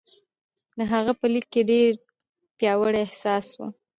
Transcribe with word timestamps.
د 0.77 0.79
هغه 0.91 1.11
په 1.19 1.25
لیک 1.33 1.45
کې 1.53 1.61
ډېر 1.71 1.91
پیاوړی 2.57 2.99
احساس 3.03 3.45
و 3.53 3.59